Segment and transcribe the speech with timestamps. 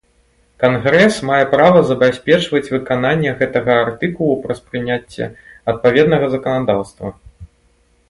[0.61, 5.31] Кангрэс мае права забяспечваць выкананне гэтага артыкулу праз прыняцце
[5.75, 7.07] адпаведнага заканадаўства.